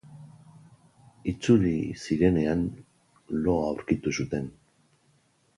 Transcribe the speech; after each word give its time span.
Itzuli 1.31 1.75
zirenean, 2.05 2.65
lo 3.45 3.59
aurkitu 3.69 4.19
zuten. 4.21 4.53